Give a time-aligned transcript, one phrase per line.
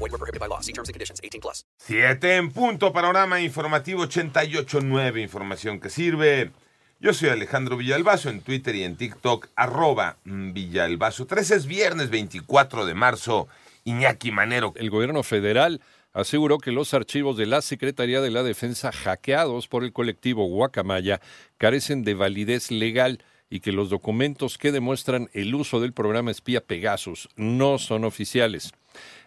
[0.00, 0.60] Void were prohibited by law.
[0.60, 1.20] See terms and conditions.
[1.22, 1.66] 18 plus.
[1.76, 6.50] Siete en punto, panorama informativo 88.9, información que sirve.
[7.00, 11.26] Yo soy Alejandro Villalbazo en Twitter y en TikTok, arroba Villalbazo.
[11.26, 13.48] 13 es viernes 24 de marzo,
[13.84, 14.72] Iñaki Manero.
[14.76, 15.80] El gobierno federal
[16.12, 21.20] aseguró que los archivos de la Secretaría de la Defensa hackeados por el colectivo Guacamaya
[21.58, 26.60] carecen de validez legal y que los documentos que demuestran el uso del programa espía
[26.60, 28.72] Pegasus no son oficiales.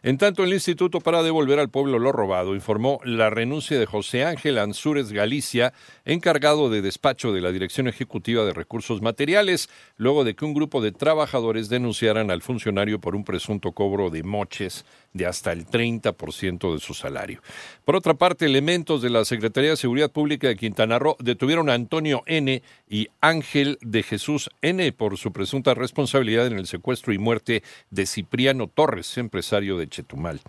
[0.06, 4.26] En tanto, el Instituto para Devolver al Pueblo lo Robado informó la renuncia de José
[4.26, 5.74] Ángel Ansúrez Galicia,
[6.04, 10.82] encargado de despacho de la Dirección Ejecutiva de Recursos Materiales, luego de que un grupo
[10.82, 16.74] de trabajadores denunciaran al funcionario por un presunto cobro de moches de hasta el 30%
[16.74, 17.42] de su salario.
[17.86, 21.74] Por otra parte, elementos de la Secretaría de Seguridad Pública de Quintana Roo detuvieron a
[21.74, 22.62] Antonio N.
[22.90, 24.92] y Ángel de Jesús N.
[24.94, 30.42] por su presunta responsabilidad en el secuestro y muerte de Cipriano Torres, empresario de Chetumal.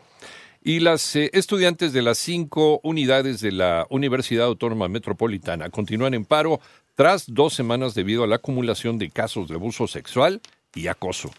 [0.67, 6.25] Y las eh, estudiantes de las cinco unidades de la Universidad Autónoma Metropolitana continúan en
[6.25, 6.59] paro
[6.95, 10.41] tras dos semanas debido a la acumulación de casos de abuso sexual
[10.75, 11.31] y acoso.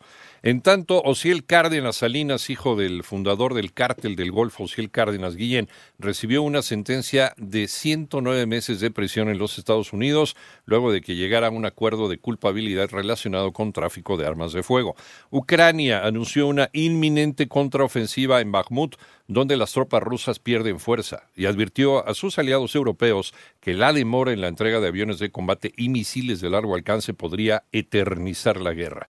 [0.44, 5.68] En tanto, Ociel Cárdenas Salinas, hijo del fundador del cártel del Golfo, Ociel Cárdenas Guillén,
[5.98, 11.16] recibió una sentencia de 109 meses de prisión en los Estados Unidos, luego de que
[11.16, 14.94] llegara a un acuerdo de culpabilidad relacionado con tráfico de armas de fuego.
[15.30, 18.96] Ucrania anunció una inminente contraofensiva en Bakhmut,
[19.28, 24.32] donde las tropas rusas pierden fuerza, y advirtió a sus aliados europeos que la demora
[24.32, 28.72] en la entrega de aviones de combate y misiles de largo alcance podría eternizar la
[28.72, 29.04] guerra.